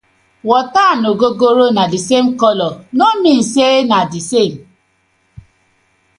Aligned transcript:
Water 0.47 0.85
and 0.93 1.05
ogogoro 1.05 1.71
na 1.71 1.85
the 1.87 1.99
same 1.99 2.35
colour, 2.35 2.73
no 2.91 3.07
mean 3.21 3.43
say 3.43 3.83
na 3.83 4.05
the 4.05 4.19
same: 4.19 4.55